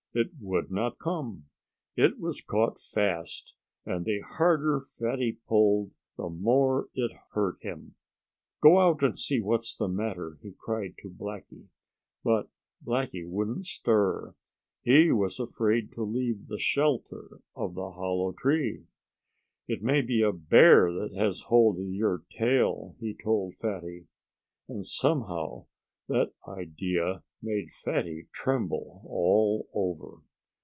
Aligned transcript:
it 0.13 0.27
would 0.41 0.69
not 0.69 0.99
come! 0.99 1.45
It 1.95 2.19
was 2.19 2.41
caught 2.41 2.77
fast! 2.77 3.55
And 3.85 4.03
the 4.03 4.19
harder 4.19 4.81
Fatty 4.81 5.37
pulled 5.47 5.91
the 6.17 6.27
more 6.27 6.89
it 6.93 7.13
hurt 7.31 7.59
him. 7.63 7.95
"Go 8.61 8.79
out 8.79 9.01
and 9.03 9.17
see 9.17 9.39
what's 9.39 9.73
the 9.73 9.87
matter!" 9.87 10.37
he 10.41 10.51
cried 10.51 10.95
to 10.97 11.09
Blackie. 11.09 11.67
But 12.25 12.49
Blackie 12.85 13.25
wouldn't 13.25 13.67
stir. 13.67 14.35
He 14.81 15.13
was 15.13 15.39
afraid 15.39 15.93
to 15.93 16.03
leave 16.03 16.47
the 16.49 16.59
shelter 16.59 17.39
of 17.55 17.75
the 17.75 17.91
hollow 17.93 18.33
tree. 18.33 18.87
"It 19.69 19.81
may 19.81 20.01
be 20.01 20.21
a 20.21 20.33
bear 20.33 20.91
that 20.91 21.13
has 21.15 21.43
hold 21.43 21.79
of 21.79 21.85
your 21.87 22.23
tail," 22.37 22.97
he 22.99 23.15
told 23.15 23.55
Fatty. 23.55 24.07
And 24.67 24.85
somehow, 24.85 25.67
that 26.09 26.33
idea 26.45 27.23
made 27.43 27.71
Fatty 27.71 28.27
tremble 28.33 29.01
all 29.05 29.67
over. 29.73 30.17